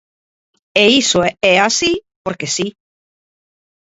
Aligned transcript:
E 0.81 0.83
iso 1.01 1.19
é 1.51 1.53
así... 1.67 1.93
porque 2.25 2.47
si. 2.55 2.67